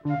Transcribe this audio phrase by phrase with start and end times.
[0.00, 0.12] Komiði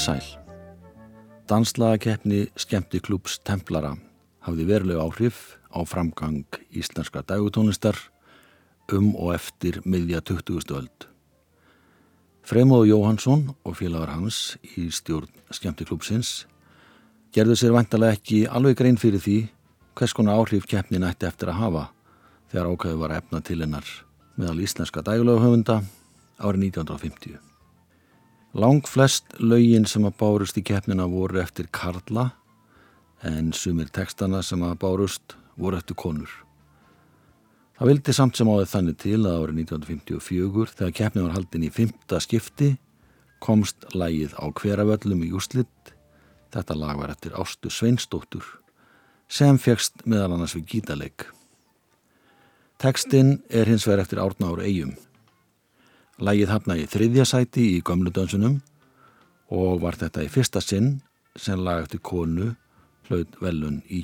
[0.00, 0.24] sæl.
[1.44, 3.92] Danslagakeppni Skemti klúps Templara
[4.40, 8.00] hafði veruleg áhrif á framgang íslenska dagutónistar
[8.88, 10.64] um og eftir miðja 20.
[10.80, 11.15] öld.
[12.46, 14.36] Freymóð Jóhansson og félagar hans
[14.78, 16.44] í stjórn Skemti klúpsins
[17.34, 19.34] gerðu sér vantarlega ekki alveg grein fyrir því
[19.98, 21.82] hvers konar áhrif keppnin ætti eftir að hafa
[22.52, 23.90] þegar ákvæðu var efna til hennar
[24.38, 25.80] meðal íslenska dagulöguhöfunda
[26.38, 27.34] árið 1950.
[28.54, 32.28] Lang flest laugin sem að bárust í keppnina voru eftir Karla
[33.26, 36.45] en sumir tekstana sem að bárust voru eftir konur.
[37.76, 41.72] Það vildi samt sem áður þannig til að árið 1954 þegar keppnin var haldin í
[41.72, 42.70] fymta skipti
[43.44, 45.92] komst lægið á hverjavöllum í Júslitt.
[46.54, 48.46] Þetta lag var eftir Ástu Sveinstóttur
[49.28, 51.26] sem fegst meðal annars við gítaleg.
[52.80, 54.96] Tekstinn er hins vegar eftir Árna ára eigum
[56.16, 58.62] Lægið hafnaði þriðja sæti í gömlu dönsunum
[59.52, 60.94] og var þetta í fyrsta sinn
[61.36, 62.54] sem lag eftir konu
[63.10, 64.00] hlaut velun í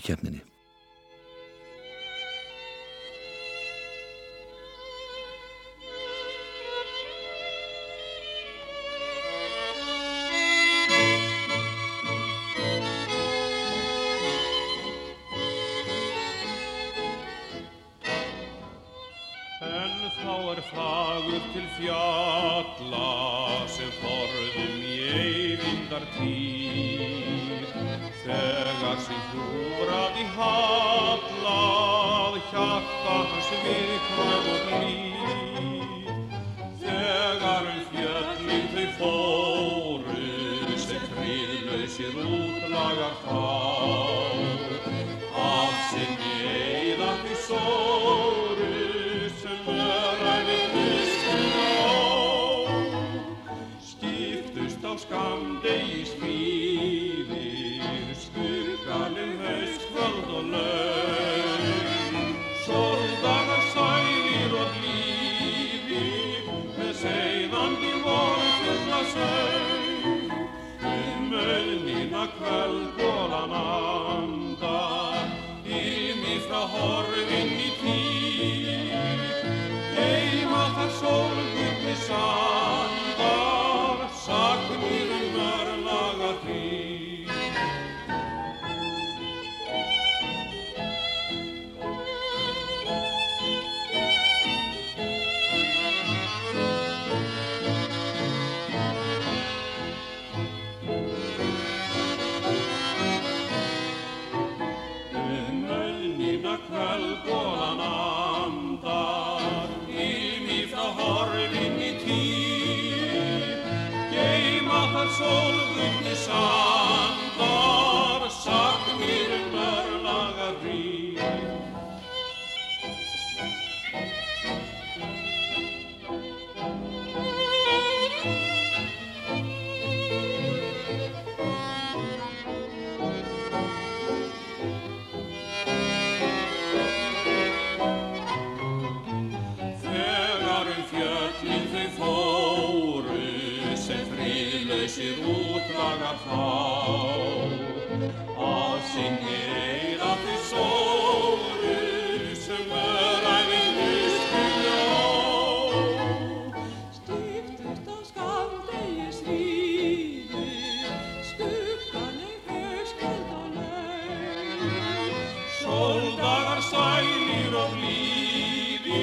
[167.63, 169.03] og lífi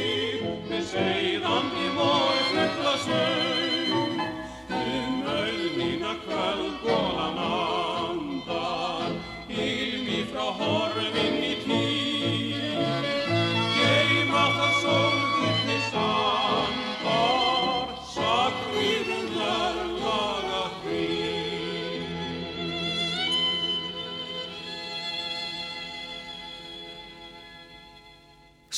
[0.69, 3.38] við segðandi mói þetta sög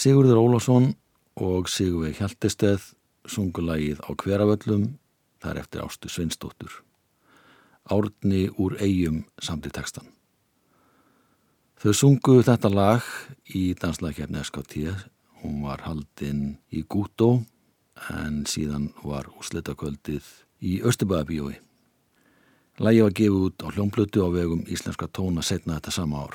[0.01, 0.88] Sigurður Ólásson
[1.38, 2.88] og Sigurveig Hjaltesteð
[3.30, 4.88] sungulægið á hverjavöllum
[5.44, 6.74] þar eftir ástu Svinsdóttur.
[7.86, 10.09] Árni úr eigum samt í textan.
[11.77, 13.06] Þau sunguðu þetta lag
[13.53, 14.89] í danslagkefni SKT.
[15.42, 17.44] Hún var haldinn í Gútó
[18.09, 20.25] en síðan var úrslitakvöldið
[20.65, 21.59] í Östubæðabíói
[22.81, 26.33] Lægi var gefið út á hljómblötu á vegum íslenska tóna setna þetta sama ár.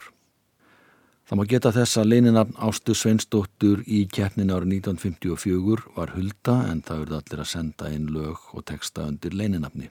[1.26, 6.82] Það má geta þess að leininafn Ástu Sveinsdóttur í keppnin árið 1954 var hulda en
[6.86, 9.88] það verði allir að senda inn lög og texta undir leininafni.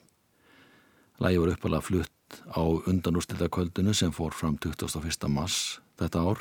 [1.19, 5.27] Lægi var uppalega flutt á undanúrstiltakvöldinu sem fór fram 21.
[5.27, 6.39] mars þetta ár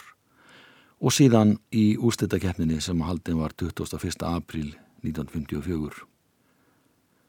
[1.03, 4.23] og síðan í úrstiltakeppninni sem haldin var 21.
[4.31, 6.07] april 1954.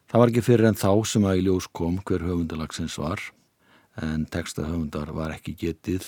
[0.06, 3.26] Það var ekki fyrir en þá sem að í ljós kom hver höfundalagsins var
[4.06, 6.06] en textahöfundar var ekki getið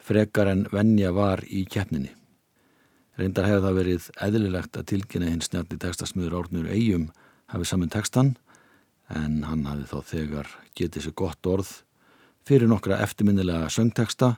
[0.00, 2.12] frekar en vennja var í keppninni.
[3.20, 7.10] Reyndar hefði það verið eðlilegt að tilkynna hins snjalli tekstasmiður Árnur Eyjum
[7.52, 8.34] hafi saman tekstan
[9.12, 11.72] en hann hafi þá þegar getið sér gott orð
[12.48, 14.36] fyrir nokkra eftirminnilega söngteksta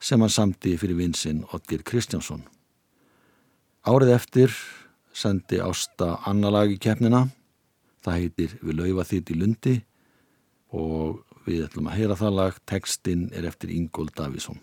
[0.00, 2.44] sem hann samti fyrir vinsinn Otgir Kristjánsson.
[3.84, 4.54] Árið eftir
[5.12, 7.26] sendi Ásta annalag í keppnina.
[8.04, 9.76] Það heitir Við laufa þitt í lundi
[10.72, 12.60] og við ætlum að heyra það lag.
[12.68, 14.60] Tekstinn er eftir Ingól Davísson.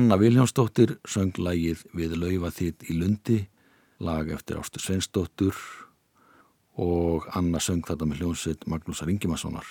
[0.00, 3.34] Anna Viljánsdóttir söng lagið Við laufa þitt í lundi,
[4.00, 5.56] lag eftir Ástu Sveinsdóttur
[6.80, 9.66] og Anna söng þetta með hljómsveit Magnúsar Ingimarssonar.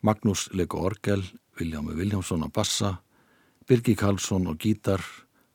[0.00, 1.26] Magnús leiku orgel,
[1.60, 2.94] Viljámi Viljámsson á bassa,
[3.68, 5.04] Birgi Karlsson á gítar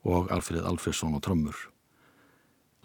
[0.05, 1.57] og Alfred Alfredsson á trömmur.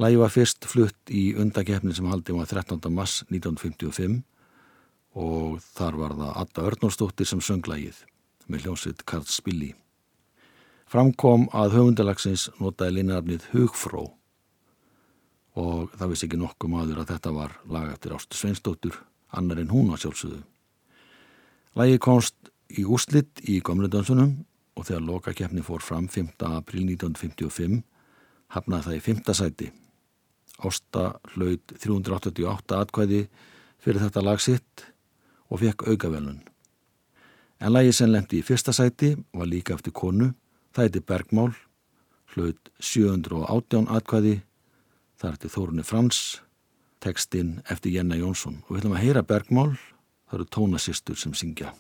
[0.00, 2.80] Lagi var fyrst flutt í undakefni sem haldi var 13.
[2.88, 4.23] mass 1955
[5.21, 8.00] og þar var það Atta Örnórsdóttir sem söng lagið
[8.49, 9.75] með hljómsveit Karl Spilli.
[10.88, 14.07] Framkom að höfundalagsins notaði linarafnið Hugfró
[15.59, 18.95] og það vissi ekki nokkuð maður að þetta var lag eftir Ástu Sveinsdóttur,
[19.37, 20.38] annar en hún var sjálfsögðu.
[21.76, 24.33] Lagi komst í úslitt í Gomlundönsunum
[24.78, 26.33] og þegar lokakeppni fór fram 5.
[26.54, 27.83] april 1955
[28.57, 29.37] hafnaði það í 5.
[29.42, 29.71] sæti.
[30.64, 33.23] Ásta hlaut 388 atkvæði
[33.76, 34.88] fyrir þetta lag sitt
[35.52, 36.40] og fekk aukavelun.
[37.61, 40.33] En lagi sem lendi í fyrsta sæti var líka eftir konu
[40.79, 41.49] Það heiti Bergmál,
[42.37, 44.37] hlaut 718 atkvæði,
[45.19, 46.21] þar til Þórunni Frans
[47.03, 49.73] tekstinn eftir Jenna Jónsson og við ætlum að heyra bergmál,
[50.31, 51.73] það eru tónasistur sem syngja.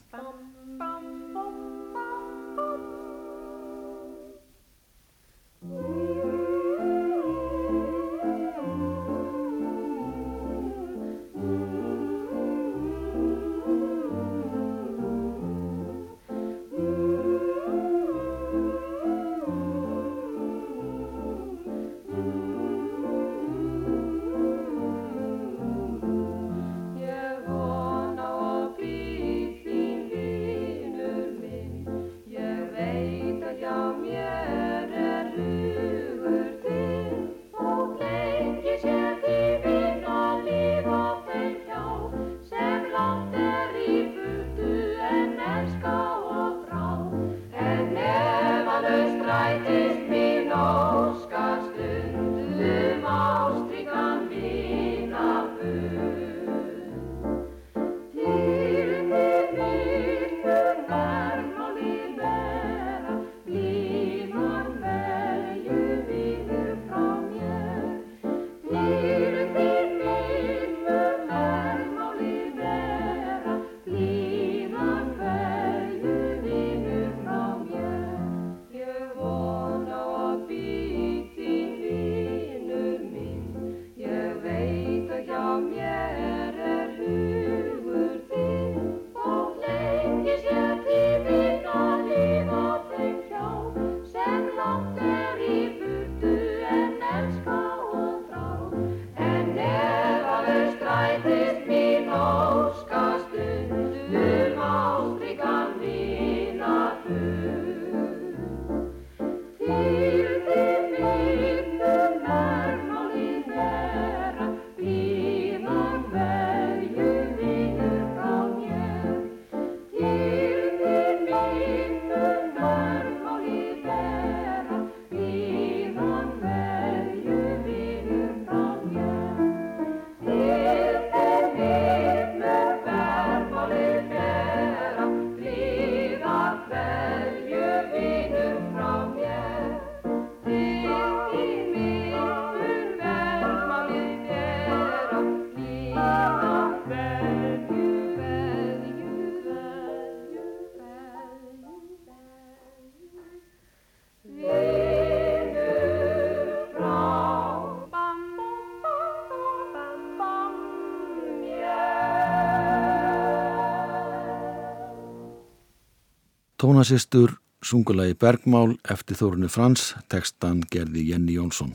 [166.78, 171.72] Tónasistur sungulagi Bergmál eftir Þórunu Frans, tekstan gerði Jenny Jónsson.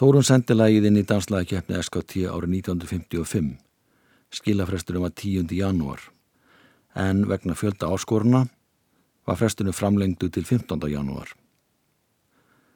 [0.00, 3.50] Þórun sendi lagið inn í danslagikeppni SKT árið 1955.
[4.32, 5.52] Skilafresturum var 10.
[5.52, 6.06] janúar.
[6.96, 8.46] En vegna fjölda áskoruna
[9.28, 10.88] var frestunum framlengdu til 15.
[10.94, 11.28] janúar.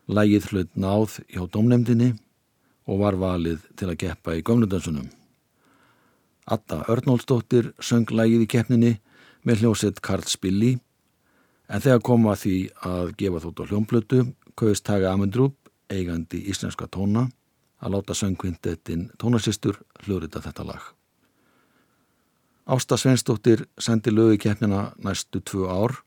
[0.05, 2.11] Lagið hlut náð hjá domnemdini
[2.85, 5.09] og var valið til að keppa í gömlundansunum.
[6.45, 8.95] Atta Örnóldsdóttir söng lagið í keppninni
[9.45, 10.75] með hljómsett Karl Spilli
[11.69, 14.21] en þegar koma því að gefa þótt á hljómblötu
[14.59, 15.57] kauðist Taga Amundrup,
[15.91, 17.29] eigandi íslenska tóna,
[17.83, 20.85] að láta söngvindettin tónasistur hljóðrita þetta lag.
[22.65, 25.99] Ásta Svensdóttir sendi lögu keppnina næstu tvö ár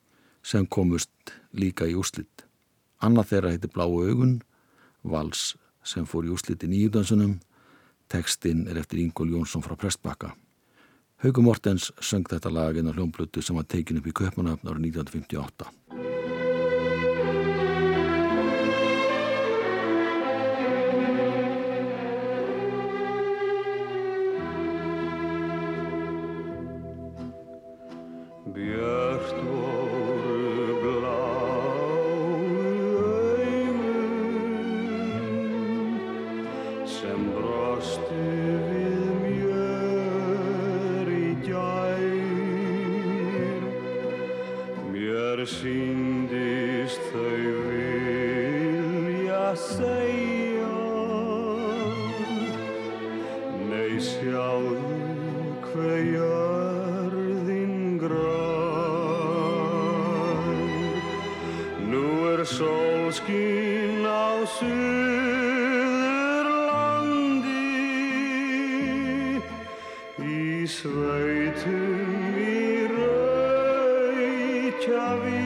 [0.41, 1.11] sem komust
[1.53, 2.47] líka í úslitt.
[2.97, 4.39] Annað þeirra heiti Bláu augun,
[5.03, 5.53] vals
[5.85, 7.37] sem fór í úslitt í nýjudansunum,
[8.09, 10.33] tekstinn er eftir Ingól Jónsson frá Prestbakka.
[11.17, 14.83] Haugum Mortens söng þetta lag en á hljómblutu sem var tekin upp í Köpmanöfn árið
[14.93, 16.16] 1958.
[74.97, 75.36] og ástin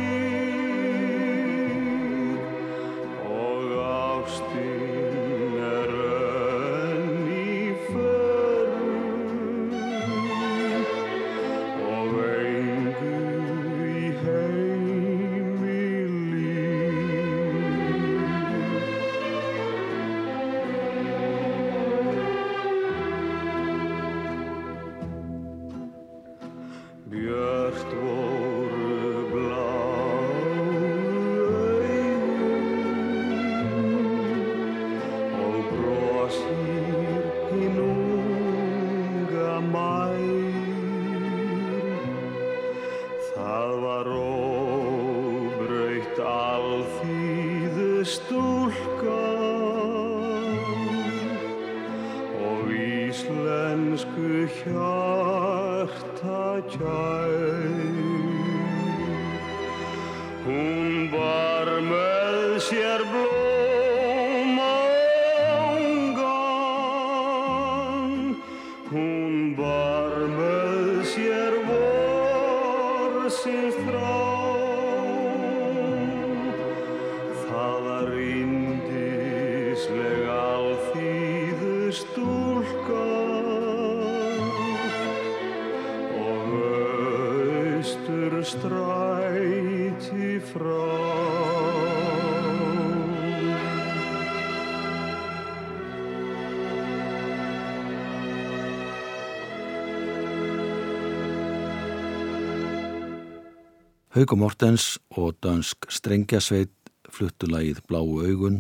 [104.12, 108.58] Hauko Mortens og dansk strengjasveit fluttulægið Bláu augun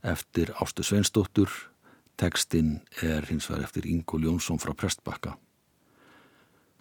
[0.00, 1.50] eftir Ástu Sveinsdóttur.
[2.16, 5.34] Tekstinn er hins vegar eftir Ingól Jónsson frá Prestbakka.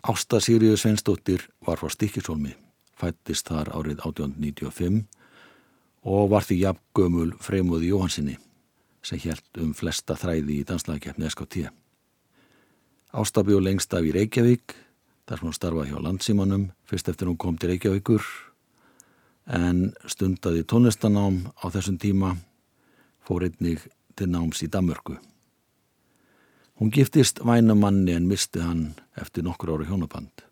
[0.07, 2.55] Ásta Sýriðu Sveinsdóttir var frá Stikisólmi,
[2.95, 5.03] fættist þar árið 1895
[6.07, 8.37] og var því jafngömul Freymóði Jóhansinni
[9.03, 11.67] sem helt um flesta þræði í danslæðikeppni SKT.
[13.11, 14.84] Ásta bjó lengst af í Reykjavík
[15.25, 18.25] þar sem hún starfaði hjá landsímanum fyrst eftir hún kom til Reykjavíkur
[19.57, 22.35] en stundaði tónlistanám á þessum tíma
[23.25, 25.17] fór einnig til náms í Damörgu.
[26.75, 30.43] Hún giftist vænamanni en misti hann eftir nokkur ári hjónaband.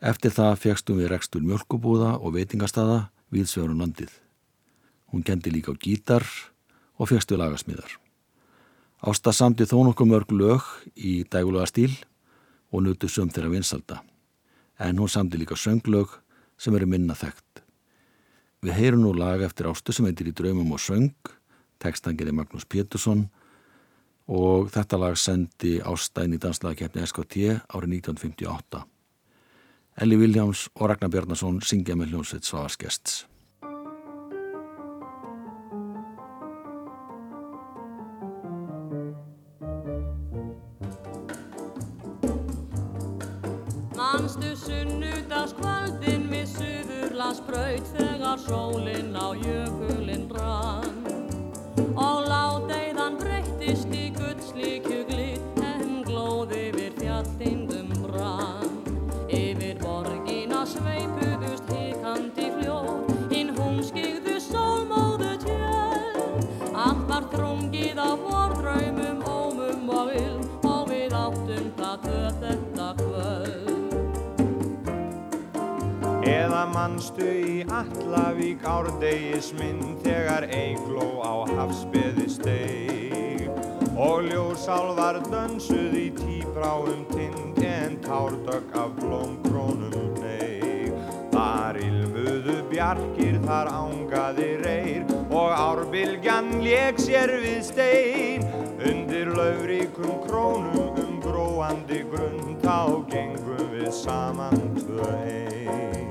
[0.00, 4.10] Eftir það fjegstum við rekstur mjölkubúða og veitingastada viðsverun landið.
[5.12, 6.24] Hún kendi líka á gítar
[6.96, 7.98] og fjegstu lagasmíðar.
[9.04, 10.64] Ásta samti þó nokkuð mörg lög
[10.96, 11.92] í dægulega stíl
[12.72, 14.00] og nutu söm þeirra vinsalda.
[14.78, 16.18] En hún samti líka sönglög
[16.58, 17.62] sem eru minna þekkt.
[18.64, 21.12] Við heyrum nú lag eftir ástu sem heitir í draumum og söng,
[21.82, 23.26] tekstangeri Magnús Pétursson
[24.26, 28.82] og þetta lag sendi ástæðin í danslagakefni SKT árið 1958.
[30.02, 33.24] Elli Viljáms og Ragnar Bjarnason syngja með hljómsveit Svavarskjests.
[81.66, 83.48] Hafsbeði steig
[83.98, 90.94] og ljósálvar dönsuð í tíbráum tind en tárdögg af blómkrónum neig.
[91.32, 98.46] Þar ilmuðu bjarkir, þar ángaði reyr og árbylgjan leik sér við stein
[98.86, 106.05] undir löfríkum krónum um gróandi grunn þá gengum við saman tvö heim.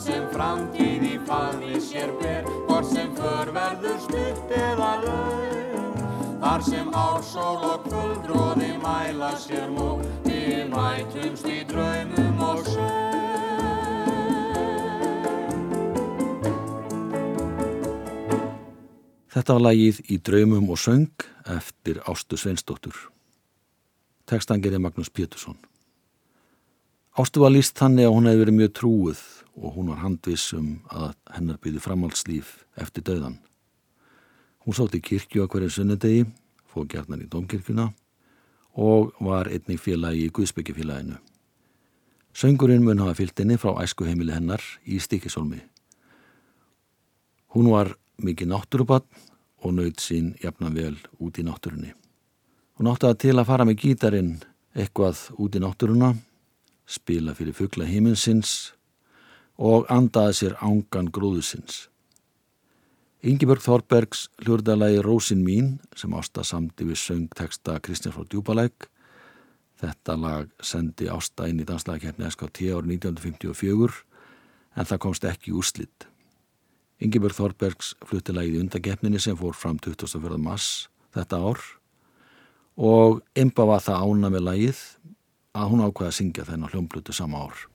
[0.00, 6.00] Sem framtíð í faðmi sér ber Hvort sem för verður stutt eða laug
[6.40, 13.10] Þar sem ársól og kvöldróði mæla sér múl Við mætumst í draumum og sög
[19.30, 22.96] Þetta var lagið í draumum og söng eftir Ástu Sveinsdóttur.
[24.26, 25.54] Tekstangeri Magnús Pétursson.
[27.16, 29.22] Ástu var líst þannig að hún hefði verið mjög trúið
[29.56, 33.40] og hún var handviss um að hennar byrði framhaldslíf eftir döðan.
[34.64, 36.26] Hún sátt í kirkju á hverju sunnudegi,
[36.70, 37.88] fóð gjarnar í domkirkjuna
[38.78, 41.18] og var einnig félagi í Guðsbyggjafélaginu.
[42.30, 45.58] Söngurinn mun hafa fyllt henni frá æskuheimili hennar í Stikisólmi
[47.50, 49.06] Hún var mikið náttúrubann
[49.66, 51.90] og nöyð sín jafnan vel út í náttúrunni.
[52.78, 54.36] Hún átti að til að fara með gítarin
[54.70, 56.12] eitthvað út í náttúruna,
[56.86, 58.70] spila fyrir fuggla himinsins
[59.60, 61.90] og andaði sér ángan grúðusins.
[63.20, 68.88] Ingeborg Þorbergs hljóðdalagi Rósin mín sem ásta samti við söngteksta Kristján frá Djúbalæk.
[69.80, 74.00] Þetta lag sendi ásta inn í danslagakefni SKT árið 1954
[74.80, 76.08] en það komst ekki úrslitt.
[77.00, 80.40] Ingeborg Þorbergs flutti lagið í undakefninni sem fór fram 24.
[80.40, 81.60] mass þetta ár
[82.80, 84.80] og Imba var það ána með lagið
[85.52, 87.66] að hún ákvaði að syngja þennan hljómblutu sama ár.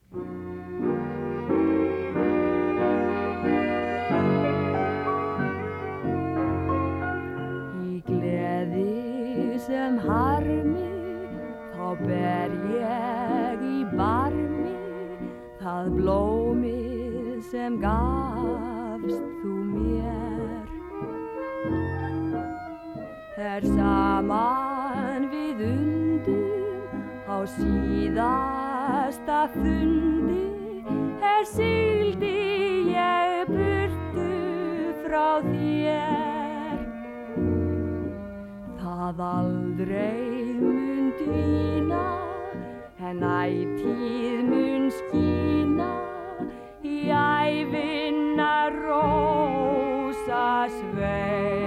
[12.06, 14.74] Ber ég í barmi
[15.60, 20.68] það blómið sem gafst þú mér.
[23.46, 26.94] Er saman við undum
[27.26, 30.44] á síðasta fundi
[31.34, 32.32] er sildi
[32.94, 34.30] ég burtu
[35.02, 36.80] frá þér.
[38.80, 40.75] Það aldrei mun
[41.26, 42.06] dvína
[43.08, 45.90] en ætíð mun skína
[46.86, 51.66] í æfinna rósa sveig.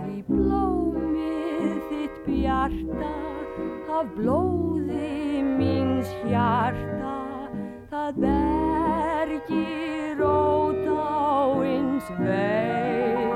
[0.00, 3.14] Því blómið þitt bjarta
[3.98, 7.16] af blóði míns hjarta
[7.92, 9.66] það bergi
[10.20, 13.29] rót á eins veig.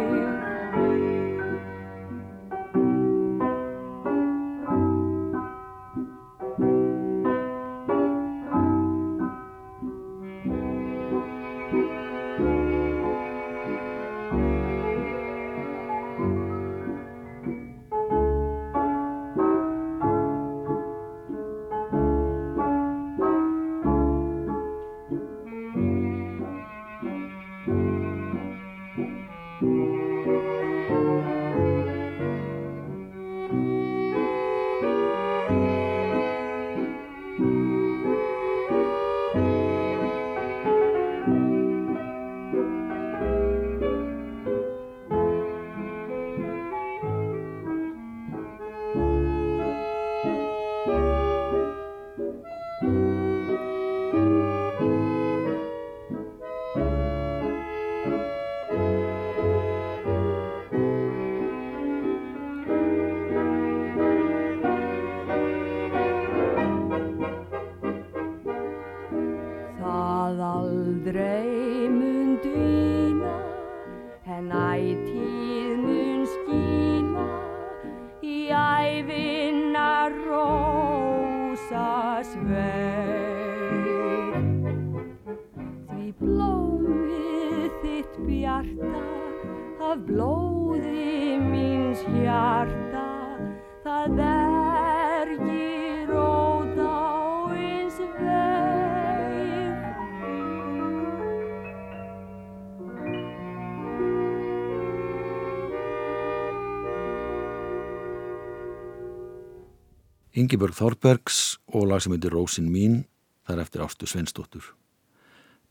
[110.45, 113.05] Ingeborg Þorbergs og lag sem heitir Rósin mín,
[113.47, 114.67] það er eftir Ástu Svensdóttur.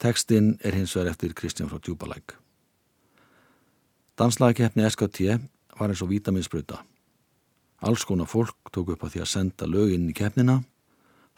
[0.02, 2.34] Tekstinn er hins vegar eftir Kristján frá Djúbalæk.
[4.18, 5.36] Danslagakeppni SKT
[5.78, 6.80] var eins og vítaminsbröta.
[7.86, 10.64] Alls konar fólk tók upp á því að senda lög inn í keppnina.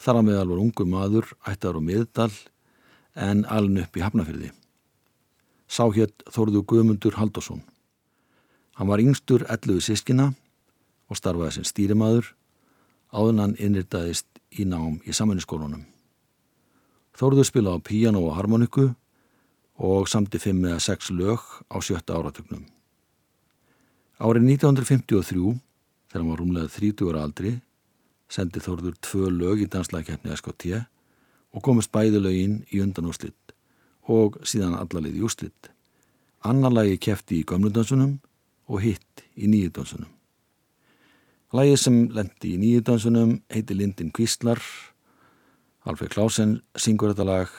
[0.00, 2.32] Þar að meðal var ungu maður, ættar og miðdal,
[3.12, 4.50] en aln upp í hafnafyrði.
[5.68, 7.60] Sá hér Þórðu Guðmundur Haldásson.
[8.80, 10.30] Hann var yngstur 11 sískina
[11.10, 12.32] og starfaði sem stýrimaður
[13.16, 15.84] áðun hann innritaðist í nám í samfunniskólunum.
[17.16, 18.90] Þórður spilaði á píjano og harmoniku
[19.76, 21.40] og samti fimm eða sex lög
[21.72, 22.66] á sjötta áratugnum.
[24.20, 25.56] Árið 1953,
[26.08, 27.54] þegar hann var rúmlega 30 ára aldri,
[28.32, 30.80] sendi Þórður tvö lög í danslækjefni SKT
[31.52, 33.54] og komist bæði lögin í undan úrslitt
[34.08, 35.70] og síðan allalið í úrslitt.
[36.46, 38.18] Annar lagi kefti í gömludansunum
[38.68, 40.15] og hitt í nýjudansunum.
[41.54, 44.58] Lægið sem lendi í nýju dansunum heiti Lindin Kvíslar.
[45.86, 47.52] Alfred Klausen syngur þetta lag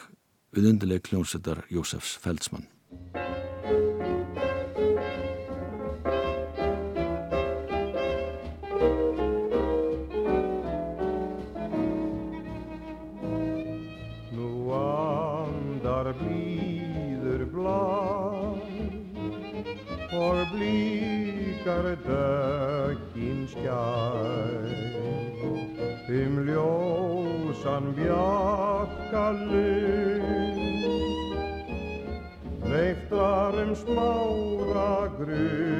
[0.51, 2.67] við undirleik kljónsettar Jósefs Feldsmann.
[21.67, 24.71] Blikar döggin skjær.
[26.07, 29.37] Um ljósan bjakkalund
[32.71, 35.76] leiftar um smára grunn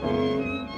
[0.00, 0.70] change.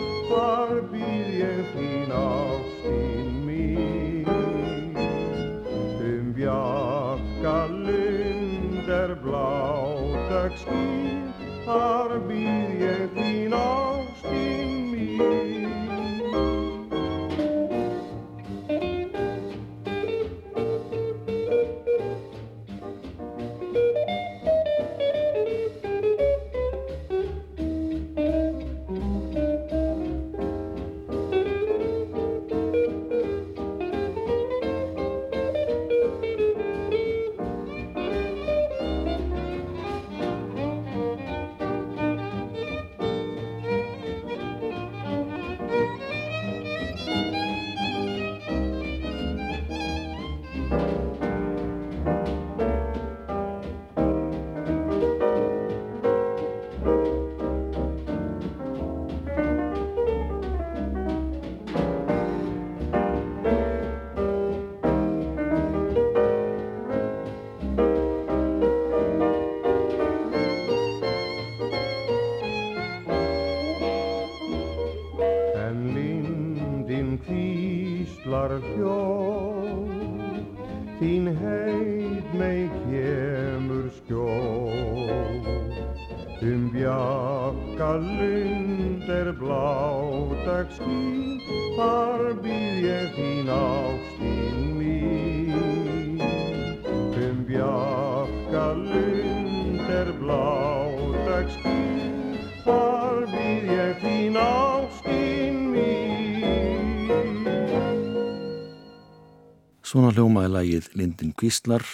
[110.45, 111.85] Svona hljómaði lagið Lindin Kvíslar,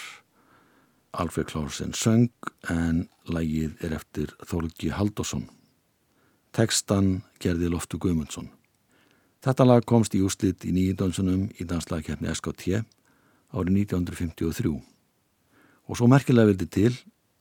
[1.12, 2.32] Alfred Klausen söng
[2.66, 5.44] en lagið er eftir Þólki Haldásson.
[6.50, 8.48] Tekstan gerði Loftur Guðmundsson.
[9.40, 12.82] Þetta lag komst í úslit í nýjindönsunum í danslagkeppni SKT
[13.54, 14.72] árið 1953
[15.86, 16.90] og svo merkilega vildi til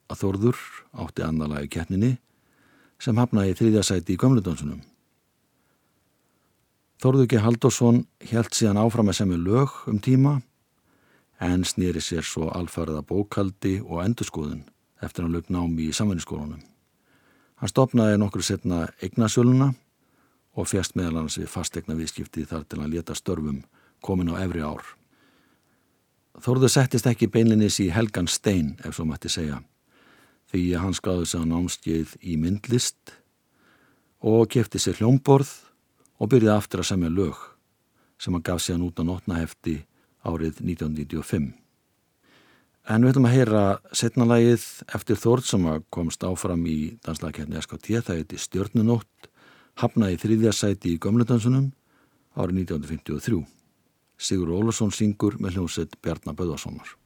[0.09, 0.59] að Þórður
[0.93, 2.19] átti annar lagi keppninni
[3.01, 4.83] sem hafnaði í þriðja sæti í gömludönsunum.
[7.01, 7.41] Þórður G.
[7.41, 10.37] Haldásson held síðan áfram að semja lög um tíma
[11.39, 14.65] en snýri sér svo alfarða bókaldi og endurskoðun
[15.01, 16.61] eftir hann lög námi í samvenniskólunum.
[17.59, 19.73] Hann stopnaði nokkru setna eignasöluna
[20.55, 23.63] og fjast meðal hans við fastegna viðskipti þar til hann leta störfum
[24.03, 24.83] komin á efri ár.
[26.39, 29.61] Þórður settist ekki beinlinis í Helgan Stein ef svo mætti segja
[30.49, 33.13] því hann skráði á námskeið í myndlist
[34.25, 35.51] og kefti sér hljómborð
[36.19, 37.37] og byrjaði aftur að semja lög
[38.19, 39.75] sem hann gaf síðan út á notnahefti
[40.27, 41.51] árið 1995.
[42.89, 44.63] En við ætlum að heyra setnalægið
[44.97, 49.29] eftir Þórð sem komst áfram í danslagkeppni SKT, það heiti Stjörnunótt,
[49.77, 51.69] hafnaði þriðja sæti í gömludansunum
[52.33, 53.43] árið 1953.
[54.19, 56.97] Sigur Ólason syngur með hljómsett Bjarnar Böðvarssonar.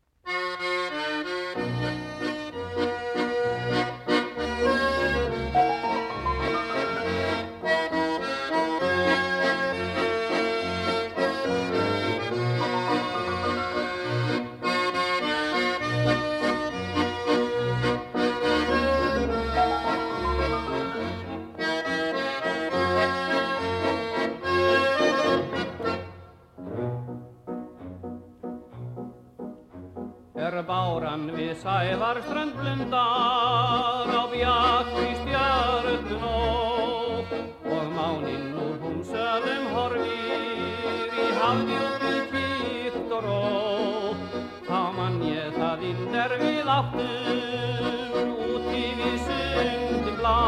[31.14, 37.30] Báran við sævar strandblundar á bjartri stjörnótt
[37.70, 44.24] og máninn úr húmsölum horfir í hafdjúpi kvítt og rótt
[44.66, 50.42] þá mann ég það inder við áttum úti við sundi blá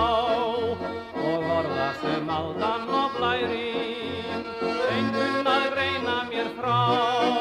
[1.13, 4.41] og orða sem aldan og blærin
[4.89, 7.34] einhvern að reyna mér frá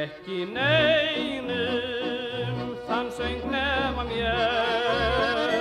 [0.00, 5.52] ekki neinum þann söng nema mér.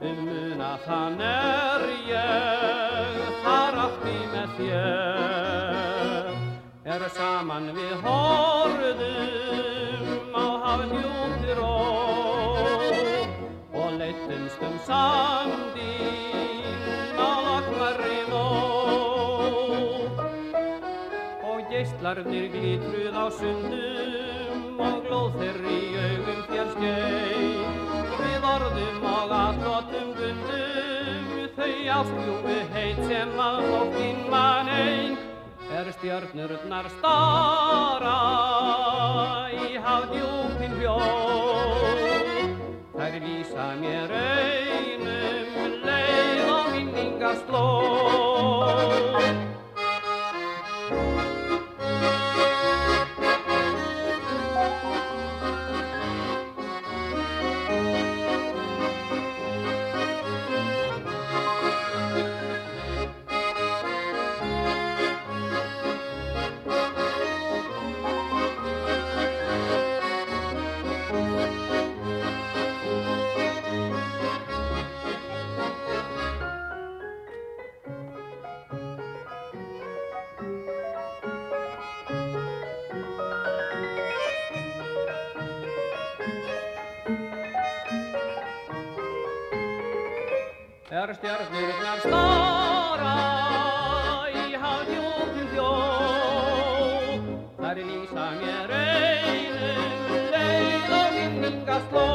[0.00, 6.26] Um muna þann er ég þar átti með þér.
[6.94, 11.62] Er saman við horfðum á hafdjúptir ó
[13.78, 15.77] og hvítum sandin
[22.08, 29.28] og geistlarnir glitruð á sundum og glóð þeirri í augum þér skeið við orðum og
[29.38, 35.20] aðlótum gundum þau ástjúfi heit sem að nóttinn mann einn
[35.68, 38.16] er stjörnurnar stara
[39.52, 42.56] í hafdjúpin bjóð.
[42.96, 49.18] Þær vísa mér einum leið og minningaslóð.
[49.20, 49.27] er
[91.18, 93.14] stjörnurnar stara
[94.30, 97.24] í hafdjúpin bjóð.
[97.58, 102.06] Þær lýsa mér einum leið og minningaslóð.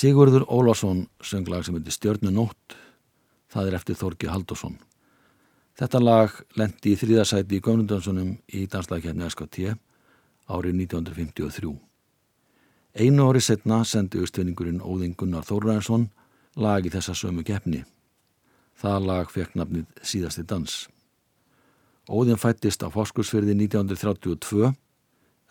[0.00, 2.68] Sigurður Ólásson söng lag sem heitir Stjörnunótt,
[3.52, 4.76] það er eftir Þorgi Haldursson.
[5.78, 9.56] Þetta lag lendi í þrýðasæti í Gömlundönsunum í danslagkefni SKT
[10.50, 11.89] árið 1953.
[12.90, 16.08] Einu ári setna sendi austvinningurinn Óðinn Gunnar Þórrænsson
[16.58, 17.84] lag í þessa sömu keppni.
[18.74, 20.88] Það lag fekk nafnið síðasti dans.
[22.10, 24.72] Óðinn fættist á Foskursfyrði 1932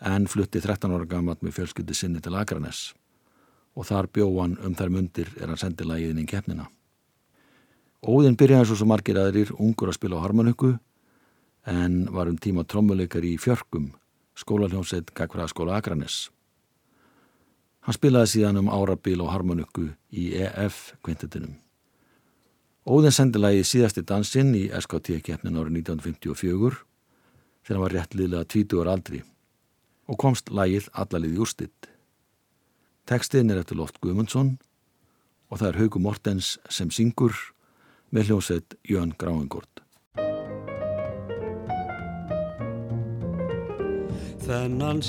[0.04, 2.90] en flutti 13 ára gammalt með fjölskyldi sinni til Akranes
[3.72, 6.66] og þar bjóðan um þær mundir er hann sendi lagiðin í keppnina.
[8.04, 10.74] Óðinn byrjaði svo sem margir aðrir ungur að spila á harmonikku
[11.68, 13.94] en var um tíma trommuleikar í fjörkum
[14.36, 16.28] skólaljónsett Gagfræðaskóla Akranes.
[17.90, 21.56] Hann spilaði síðan um árabil og harmonikku í EF kvintetinum.
[22.86, 26.76] Óðinn sendi lagi síðasti dansinn í SKT-keppnin árið 1954
[27.66, 29.24] þegar hann var rétt liðlega 20 ára aldri
[30.06, 31.90] og komst lagið allalið í úrstitt.
[33.10, 34.52] Tekstinn er eftir Loft Guðmundsson
[35.50, 37.34] og það er Hauku Mortens sem syngur
[38.14, 39.82] með hljómsveit Jön Gráingort.
[44.46, 45.02] Þennan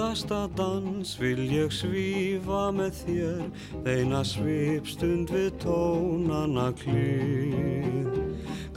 [0.00, 3.42] síðasta dans vil ég svífa með þér
[3.84, 8.08] Þeina svipstund við tónana klið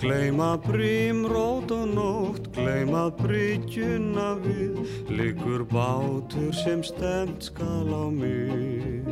[0.04, 4.82] Gleima brimrót og nótt, gleima bryggjuna við
[5.16, 9.08] Liggur bátur sem stemt skal á mig.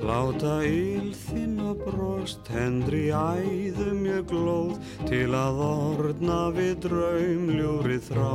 [0.00, 8.32] Láta ílþinn og brost, hendri æðum ég glóð Til að orna við draumljúri þrá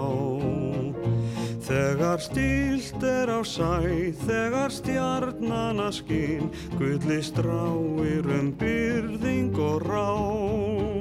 [1.66, 10.95] Þegar stílt er á sæ, þegar stjarnana skín, gulli stráir um byrðing og rá.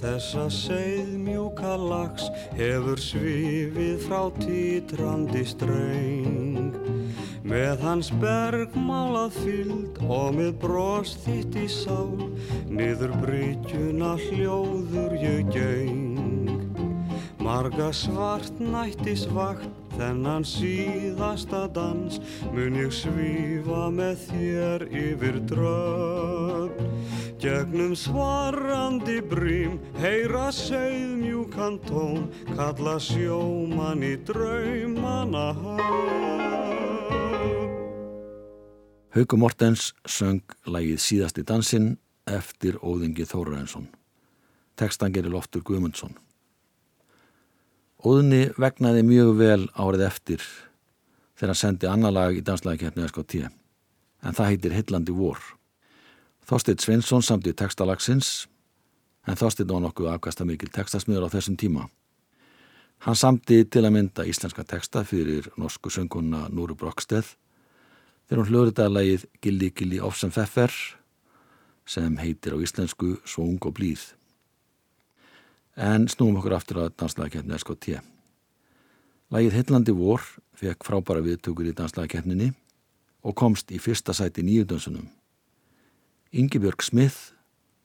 [0.00, 6.72] Þessa seiðmjúka lags hefur svifið frá títrandi ströng.
[7.50, 12.30] Með hans bergmálað fylld og með bros þitt í sál,
[12.70, 16.20] niður bryggjuna hljóður ég geng.
[17.40, 22.20] Marga svart nættis vakt, þennan síðasta dans,
[22.54, 26.29] mun ég svífa með þér yfir dröfn.
[27.40, 36.20] Gegnum svarandi brím, heyra segðmjúkan tón, kalla sjóman í draumana höfn.
[39.16, 41.94] Hauku Mortens söng lagið síðasti dansinn
[42.28, 43.88] eftir Óðingi Þóraðinsson.
[44.76, 46.12] Tekstan gerir Loftur Guðmundsson.
[48.04, 50.44] Óðinni vegnaði mjög vel árið eftir
[51.40, 53.48] þegar hann sendi annar lag í danslagikeppni SKT.
[54.22, 55.40] en það heitir Hillandi vor.
[56.48, 58.48] Þorstein Svensson samt í textalagsins,
[59.26, 61.88] en Þorstein var nokkuð afkasta mikil textasmiður á þessum tíma.
[63.00, 67.30] Hann samti til að mynda íslenska texta fyrir norsku sönguna Núru Brokksteð
[68.28, 70.74] þegar hún hljóður þetta lagið Gilli Gilli Ofsem Feffer
[71.88, 74.02] sem heitir á íslensku Svo ung og blíð.
[75.80, 77.96] En snúum okkur aftur að danslagakefni SKT.
[79.32, 80.26] Lagið Hillandi vor
[80.60, 82.50] fekk frábæra viðtökur í danslagakefninni
[83.24, 85.08] og komst í fyrsta sæti nýjudönsunum.
[86.30, 87.32] Yngibjörg Smith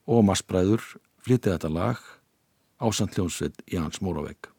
[0.06, 0.84] og Marsbræður
[1.26, 2.02] flyttið þetta lag
[2.78, 4.52] á Sandljónsveit Jans Móravegg.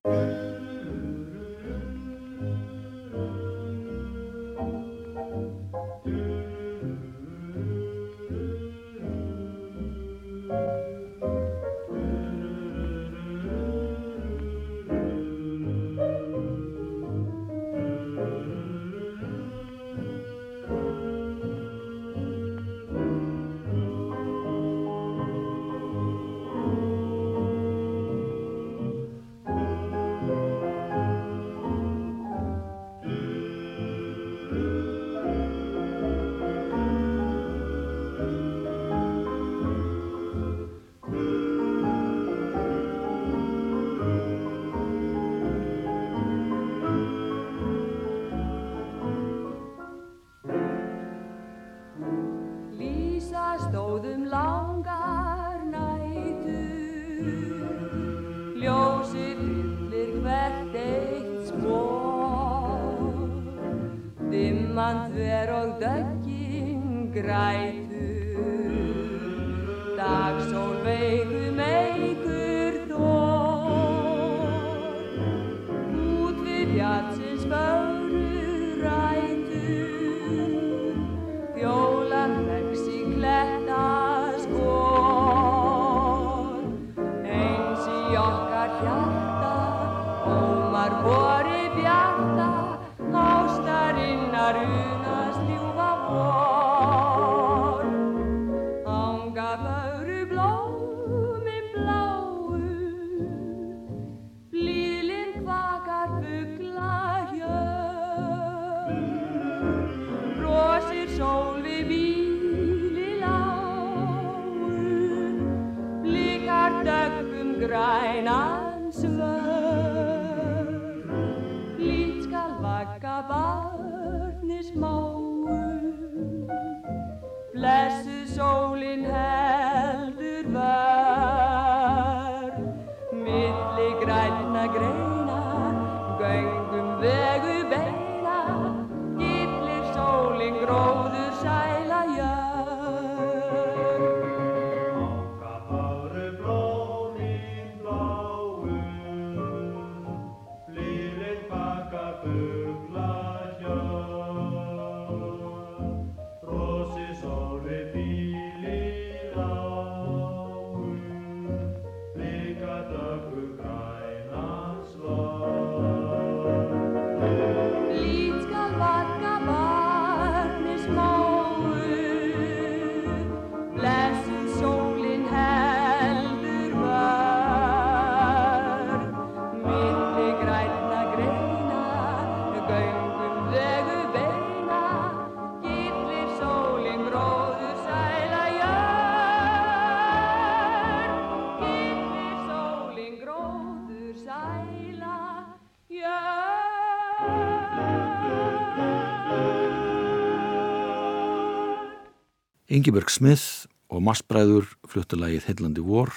[202.77, 206.11] Ingeberg Smith og Massbræður fluttalagið Hillandi vor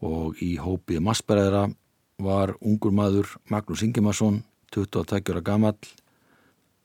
[0.00, 1.66] og í hópið Massbræðra
[2.22, 4.38] var ungur maður Magnús Ingemarsson,
[4.72, 5.76] 22 ára gamall,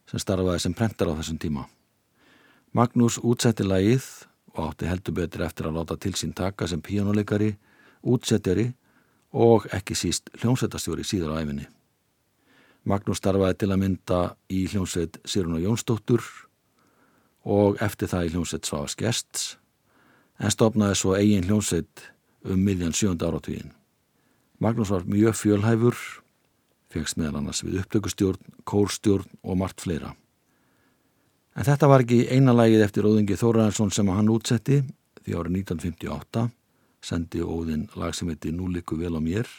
[0.10, 1.64] sem starfaði sem prentar á þessum tíma.
[2.76, 4.04] Magnús útsetti lagið
[4.58, 7.54] og átti heldur betur eftir að láta til sín taka sem píjónuleikari,
[8.04, 8.74] útsettjari
[9.32, 11.70] og ekki síst hljómsveitastjóri síðar á æfinni.
[12.84, 14.20] Magnús starfaði til að mynda
[14.52, 16.28] í hljómsveit Siruna Jónsdóttur
[17.46, 19.58] og eftir það í hljómsveit Svavas Gests
[20.38, 22.06] en stopnaði svo eigin hljómsveit
[22.48, 23.74] um miðjan sjönda áratugin.
[24.60, 25.98] Magnús var mjög fjölhæfur,
[26.90, 30.14] fegst meðal annars við upptökustjórn, kórstjórn og margt fleira.
[31.58, 34.84] En þetta var ekki eina lagið eftir Óðingi Þóraðarsson sem hann útsetti
[35.26, 36.48] því árið 1958
[37.02, 39.50] sendi Óðin lag sem heiti Nú liku vel á mér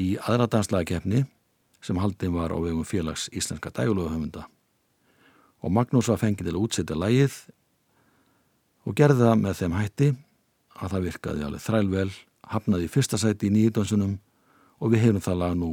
[0.00, 1.26] í aðra danslagakefni
[1.84, 4.46] sem haldin var á vegum félags íslenska dægulöguhöfunda.
[5.60, 7.36] Og Magnús var fengið til að útsetja lægið
[8.88, 10.08] og gerði það með þeim hætti
[10.80, 12.10] að það virkaði alveg þrælvel,
[12.50, 14.16] hafnaði í fyrsta sæti í nýjidonsunum
[14.80, 15.72] og við heyrum það lag nú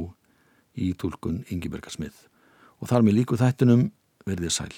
[0.78, 2.28] í tólkun Ingiberga Smith
[2.78, 3.88] og þar með líku þættunum
[4.28, 4.74] verðið sæl.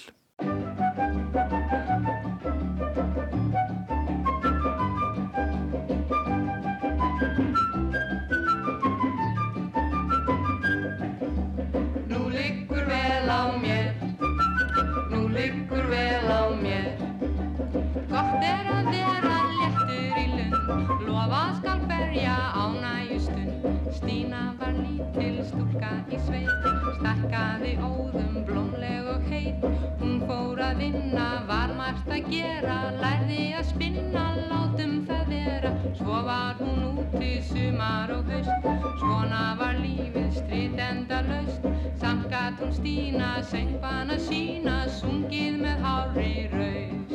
[32.31, 35.71] Gera, lærði að spinna, látum það vera.
[35.97, 38.67] Svo var hún úti sumar og haust,
[39.01, 41.67] svona var lífið strit enda laust.
[42.01, 47.11] Samt gat hún Stína, söngbana sína, sungið með hári raust.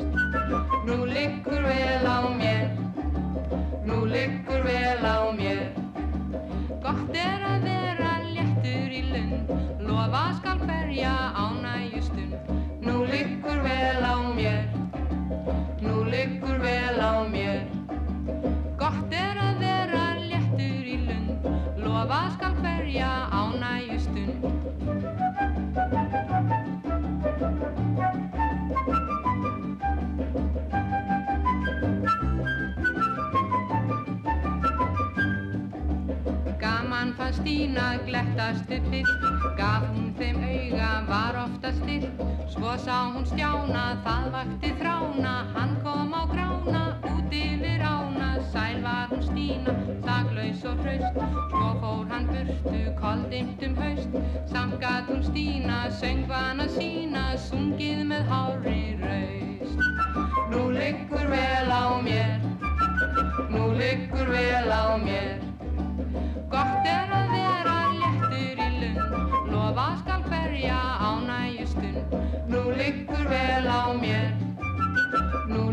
[0.87, 2.69] Nú liggur vel á mér,
[3.89, 5.65] nú liggur vel á mér.
[6.85, 9.55] Gott er að vera léttur í lund,
[9.89, 11.56] lofa skal berja ánægjustund.
[37.37, 39.27] Stína glettast upp fyrst
[39.59, 42.25] Gaf hún þeim auga, var ofta styrt
[42.57, 45.33] Svo sá hún stjána, það vakti þrána.
[45.53, 48.29] Hann kom á grána, út yfir ána.
[48.53, 49.75] Sæl var hún Stína,
[50.07, 51.19] þaklaus og hraust.
[51.53, 54.17] Svo fór hann burtu, koldimt um haust.
[54.53, 59.37] Samt gat hún Stína, söngvana sína Sungið með hári raust.
[60.51, 62.41] Nú liggur vel á mér
[63.51, 65.46] Nú liggur vel á mér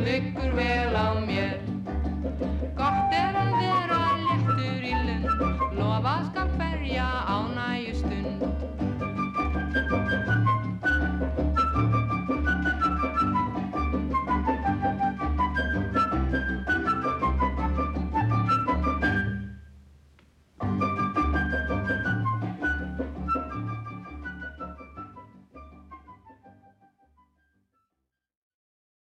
[0.04, 1.73] liggur vel á mér.